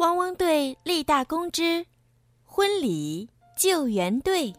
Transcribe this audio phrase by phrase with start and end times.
[0.00, 1.84] 汪汪队立大功之
[2.42, 4.54] 婚礼救援队。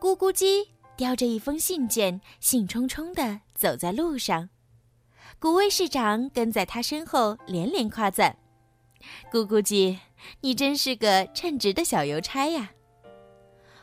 [0.00, 4.48] 咕咕鸡叼着一封信件，兴冲冲地走在路上。
[5.38, 8.38] 古威市长跟在他身后，连连夸赞
[9.30, 9.98] ：“咕咕鸡，
[10.40, 12.70] 你真是个称职的小邮差呀！”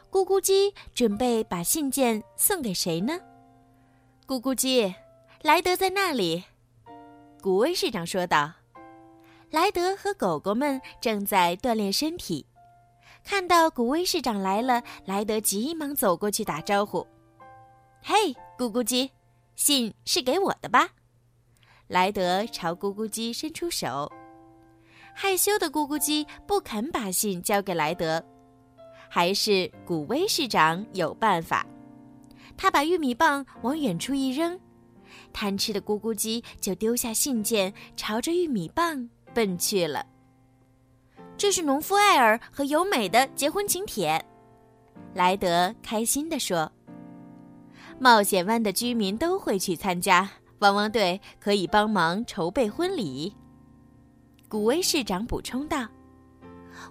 [0.09, 3.20] 咕咕鸡准备把信件送给谁呢？
[4.26, 4.95] 咕咕鸡，
[5.44, 6.44] 莱德在那里。
[7.40, 8.52] 古威市长说道。
[9.55, 12.46] 莱德和狗狗们正在锻炼身体，
[13.23, 17.08] 看到古威市长来了，莱德急忙走过去打招呼
[18.04, 19.10] ：“嘿，咕咕鸡，
[19.55, 20.90] 信是给我的吧？”
[21.88, 24.12] 莱德朝咕咕鸡伸出手，
[25.13, 28.22] 害羞的咕咕鸡不肯把信交给莱德，
[29.08, 31.66] 还是古威市长有办法，
[32.58, 34.60] 他把玉米棒往远处一扔，
[35.32, 39.10] 贪吃的咕咕鸡就丢下信件，朝着玉米棒。
[39.36, 40.04] 奔去了。
[41.38, 44.26] 这是农夫艾尔和尤美的结婚请帖，
[45.14, 46.72] 莱德开心地说
[48.00, 53.36] ：“冒险湾的居民都会去参加，汪汪队可以帮忙筹备婚礼。”
[54.48, 55.86] 古威市长补充道：“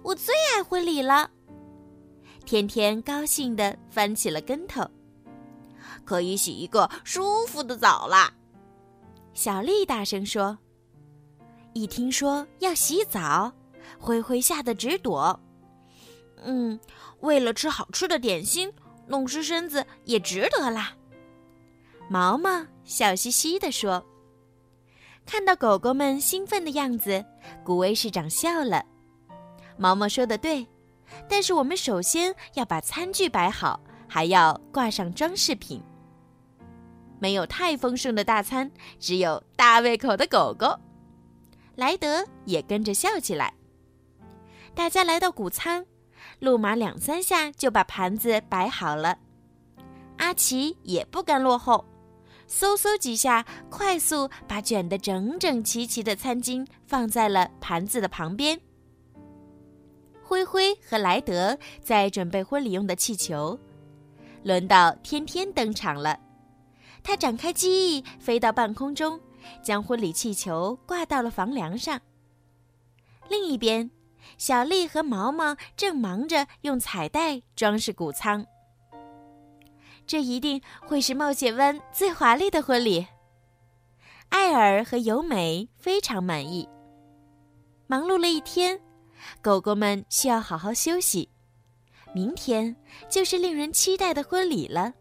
[0.03, 1.31] 我最爱婚礼了。”
[2.45, 4.87] 天天高兴地翻起了跟头，
[6.03, 8.31] 可以洗一个舒服的澡啦。
[9.33, 10.55] 小丽大声说。
[11.75, 13.51] 一听说要洗澡，
[13.99, 15.37] 灰灰吓得直躲。
[16.41, 16.79] 嗯，
[17.19, 18.71] 为了吃好吃的点心，
[19.07, 20.93] 弄湿身子也值得啦。
[22.09, 24.05] 毛毛笑嘻嘻地说。
[25.25, 27.25] 看到狗狗们兴奋的样子，
[27.65, 28.85] 古威市长笑了。
[29.75, 30.65] 毛毛说的对，
[31.27, 35.83] 但是我们首先要把餐具摆好，还要挂上装饰品。
[37.19, 40.79] 没有太丰盛的大餐，只有大胃口的狗狗。
[41.75, 43.53] 莱德也跟着笑起来。
[44.73, 45.85] 大家来到谷仓，
[46.39, 49.17] 路马两三下就把盘子摆好了。
[50.17, 51.85] 阿奇也不甘落后，
[52.49, 58.59] 嗖嗖几下，快速把卷得整整齐齐的餐巾放在了盘子的旁边。
[60.23, 63.59] 灰灰和莱德在准备婚礼用的气球，
[64.43, 66.19] 轮到天天登场了。
[67.03, 69.19] 他展开机翼，飞到半空中。
[69.63, 71.99] 将婚礼气球挂到了房梁上。
[73.27, 73.89] 另一边，
[74.37, 78.45] 小丽和毛毛正忙着用彩带装饰谷仓。
[80.07, 83.07] 这一定会是冒险湾最华丽的婚礼。
[84.29, 86.67] 艾尔和尤美非常满意。
[87.87, 88.79] 忙碌了一天，
[89.41, 91.29] 狗狗们需要好好休息。
[92.13, 92.75] 明天
[93.09, 94.93] 就是令人期待的婚礼了。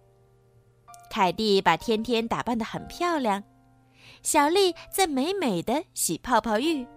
[1.10, 3.42] 凯蒂把天天打扮得很漂亮。
[4.24, 6.88] 小丽在美美的洗泡泡浴，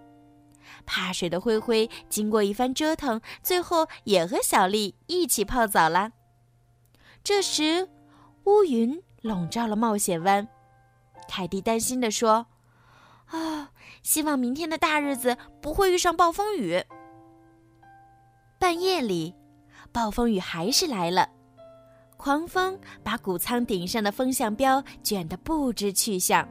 [0.86, 6.14] 怕水的灰灰经过一番折腾，最后也和小丽一起泡澡了。
[7.22, 7.90] 这时，
[8.46, 10.48] 乌云笼罩了冒险湾，
[11.28, 12.48] 凯蒂担心地说
[13.28, 13.72] ：“啊，
[14.02, 16.82] 希望明天的大日子不会遇上暴风雨。”
[18.58, 19.36] 半夜里，
[19.92, 21.30] 暴风雨还是来了，
[22.16, 26.48] 狂风把谷仓顶上的风向标卷得不知去向。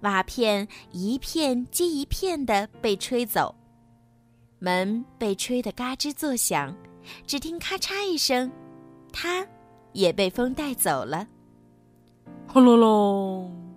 [0.00, 3.54] 瓦片一片接一片的被吹走，
[4.58, 6.74] 门被吹得嘎吱作响，
[7.26, 8.50] 只听咔嚓一声，
[9.12, 9.46] 它
[9.92, 11.26] 也被风带走了。
[12.46, 13.74] 轰隆隆，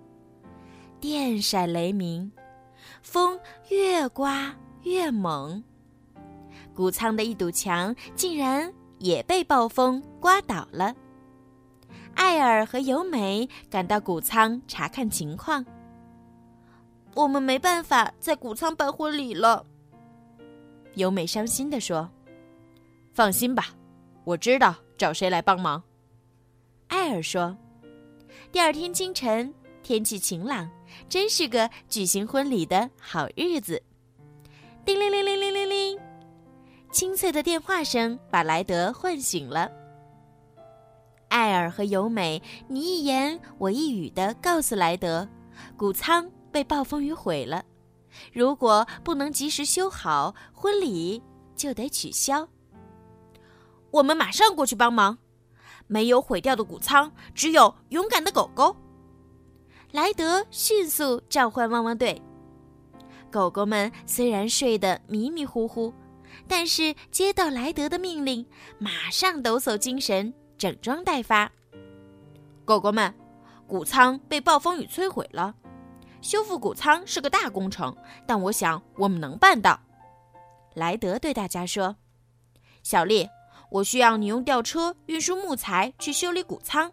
[1.00, 2.30] 电闪雷鸣，
[3.02, 3.38] 风
[3.68, 5.62] 越刮越猛，
[6.74, 10.94] 谷仓的一堵墙竟然也被暴风刮倒了。
[12.14, 15.64] 艾尔和尤美赶到谷仓查看情况。
[17.14, 19.66] 我们没办法在谷仓办婚礼了，
[20.94, 22.10] 尤美伤心地说
[23.12, 23.66] ：“放心吧，
[24.24, 25.82] 我知道找谁来帮忙。”
[26.88, 27.56] 艾尔说
[28.52, 30.70] ：“第二天清晨，天气晴朗，
[31.08, 33.82] 真是个举行婚礼的好日子。”
[34.84, 35.98] 叮铃铃铃铃铃铃，
[36.90, 39.70] 清脆的电话声把莱德唤醒了。
[41.28, 45.28] 艾尔和尤美你一言我一语的告诉莱德，
[45.76, 46.30] 谷仓。
[46.50, 47.64] 被暴风雨毁了，
[48.32, 51.22] 如果不能及时修好，婚礼
[51.54, 52.48] 就得取消。
[53.90, 55.18] 我们马上过去帮忙。
[55.86, 58.76] 没有毁掉的谷仓，只有勇敢的狗狗。
[59.90, 62.22] 莱德迅速召唤汪汪队。
[63.28, 65.92] 狗狗们虽然睡得迷迷糊糊，
[66.46, 68.46] 但是接到莱德的命令，
[68.78, 71.50] 马上抖擞精神，整装待发。
[72.64, 73.12] 狗狗们，
[73.66, 75.56] 谷仓被暴风雨摧毁了。
[76.22, 77.96] 修复谷仓是个大工程，
[78.26, 79.80] 但我想我们能办到。
[80.74, 81.96] 莱德对大家说
[82.82, 83.28] ：“小丽，
[83.70, 86.92] 我需要你用吊车运输木材去修理谷仓。”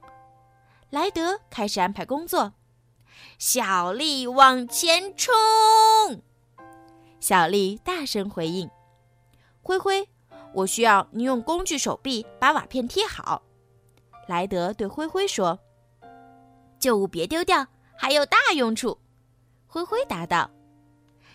[0.90, 2.54] 莱德开始安排工作。
[3.38, 5.34] 小丽往前冲！
[7.20, 8.70] 小丽大声回应
[9.62, 10.08] ：“灰灰，
[10.54, 13.44] 我需要你用工具手臂把瓦片贴好。”
[14.28, 15.60] 莱德对灰灰说
[16.80, 18.98] ：“旧物别丢掉，还有大用处。”
[19.68, 20.50] 灰灰答道：“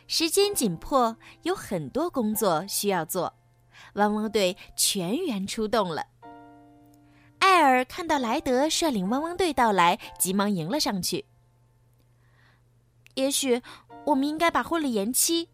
[0.08, 3.32] 时间紧迫，有很多工作需要做，
[3.94, 6.06] 汪汪队全员出动了。”
[7.38, 11.26] 艾尔看到莱德率领汪汪队到来，急忙迎了上去。
[13.14, 13.60] 也许
[14.06, 15.48] 我们应该把婚礼延期。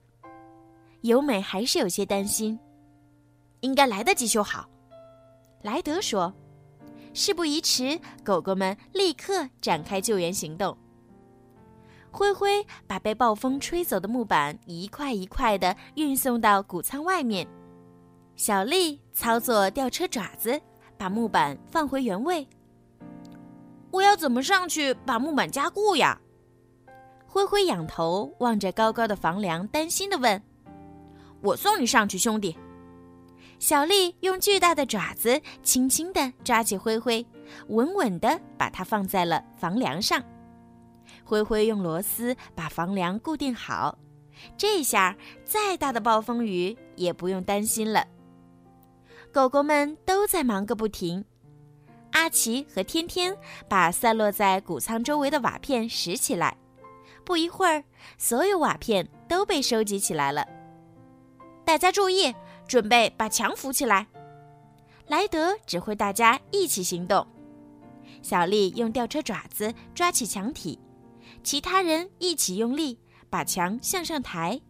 [1.03, 2.59] 由美还是有些担心，
[3.61, 4.69] 应该来得及修好。
[5.63, 6.33] 莱德说
[7.15, 10.77] ：“事不宜迟，狗狗们立刻展开救援行动。”
[12.11, 17.47] 灰灰把被暴风吹走的木板一块一块的运送到谷仓外面，
[18.35, 20.61] 小丽操作吊车爪子
[20.97, 22.47] 把木板放回原位。
[23.91, 26.21] 我要怎么上去把木板加固呀？
[27.27, 30.43] 灰灰仰头望着高高的房梁，担心的问
[31.43, 32.57] ：“我送你上去，兄弟。”
[33.61, 37.25] 小丽用巨大的爪子轻轻地抓起灰灰，
[37.69, 40.23] 稳稳地把它放在了房梁上。
[41.25, 43.99] 灰灰用螺丝把房梁固定好，
[44.57, 48.07] 这下再大的暴风雨也不用担心了。
[49.33, 51.25] 狗狗们都在忙个不停，
[52.13, 53.37] 阿奇和天天
[53.69, 56.57] 把散落在谷仓周围的瓦片拾起来。
[57.25, 57.85] 不一会儿，
[58.17, 60.47] 所有瓦片都被收集起来了。
[61.63, 62.35] 大家注意，
[62.67, 64.07] 准备把墙扶起来。
[65.07, 67.27] 莱德指挥大家一起行动。
[68.23, 70.79] 小丽用吊车爪子抓起墙体，
[71.49, 72.99] 其他人一起用力
[73.31, 74.61] 把墙向上抬。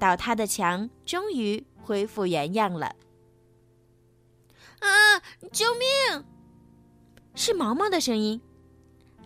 [0.00, 2.86] 倒塌的墙终于恢复原样了。
[4.80, 4.90] 啊！
[5.52, 6.24] 救命！
[7.36, 8.42] 是毛毛的声音。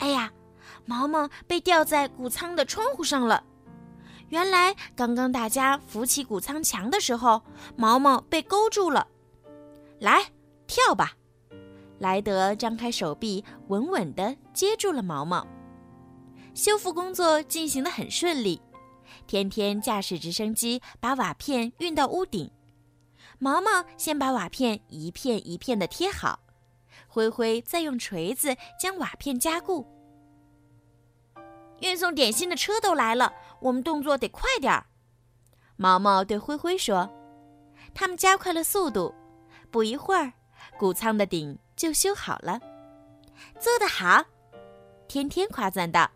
[0.00, 0.30] 哎呀！
[0.84, 3.42] 毛毛被吊在谷仓的窗户上了。
[4.28, 7.40] 原来，刚刚大家扶起谷仓墙的时候，
[7.74, 9.08] 毛毛被勾住了。
[9.98, 10.30] 来，
[10.66, 11.16] 跳吧！
[12.00, 15.46] 莱德张开手臂，稳稳地接住了毛毛。
[16.56, 18.60] 修复工作进行得很顺利。
[19.26, 22.50] 天天驾驶直升机把瓦片运到屋顶。
[23.38, 26.40] 毛毛先把瓦片一片一片地贴好，
[27.06, 29.86] 灰灰再用锤子将瓦片加固。
[31.80, 34.86] 运送点心的车都来了，我们动作得快点儿。
[35.76, 37.06] 毛毛对灰灰说
[37.94, 39.14] ：“他们加快了速度，
[39.70, 40.32] 不一会儿，
[40.78, 42.58] 谷仓的顶就修好了。”
[43.60, 44.24] 做得好，
[45.06, 46.10] 天天夸赞道。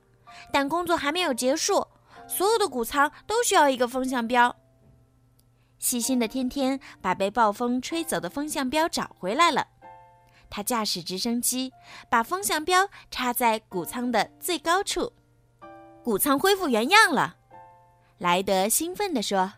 [0.52, 1.86] 但工作还没有结束，
[2.26, 4.56] 所有的谷仓都需要一个风向标。
[5.78, 9.66] 细心的天天把被暴风吹走的风向标找回来了。
[10.50, 11.72] 他驾驶直升机，
[12.08, 15.12] 把风向标插在谷仓的最高处。
[16.02, 17.36] 谷仓恢复原样了，
[18.18, 19.52] 莱德兴奋地说，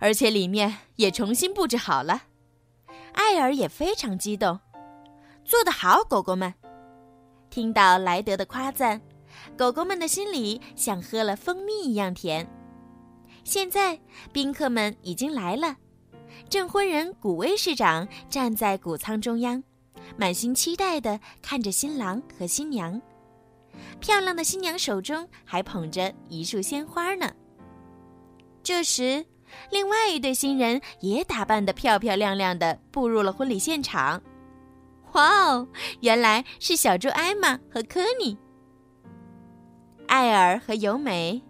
[0.00, 2.24] 而且里面也重新布置好了。
[3.14, 4.60] 艾尔也非常激动，
[5.44, 6.54] 做得好，狗狗们！
[7.50, 9.00] 听到莱德的夸赞，
[9.56, 12.48] 狗狗们的心里像喝了蜂蜜一样甜。
[13.44, 13.98] 现在
[14.32, 15.76] 宾客们已经来了，
[16.48, 19.62] 证婚人古威市长站在谷仓中央，
[20.16, 23.00] 满心期待地看着新郎和新娘。
[24.00, 27.32] 漂亮的新娘手中还捧着一束鲜花呢。
[28.62, 29.24] 这时，
[29.70, 34.22] 另外一对新人也打扮得漂漂亮亮的步入了婚礼现场。
[35.12, 35.68] 哇哦，
[36.00, 38.38] 原来是小猪艾玛和科尼。
[40.12, 41.40] 艾尔和尤美，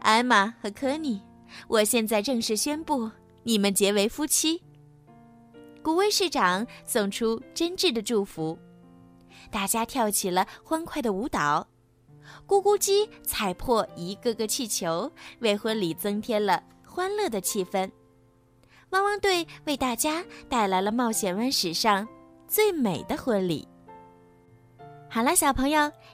[0.00, 1.22] 艾玛和科尼，
[1.66, 3.10] 我现在正式宣布
[3.42, 4.62] 你们结为夫妻。
[5.82, 8.58] 古威市长送出真挚的祝福，
[9.50, 11.66] 大家跳起了欢快的舞蹈。
[12.46, 17.90] 咕咕鸡踩破一个个气球，为婚礼增添了欢乐的气氛。
[18.90, 22.06] 汪汪队为大家带来了冒险湾史上
[22.46, 23.66] 最美的婚礼。
[25.08, 25.90] 好了，小朋友，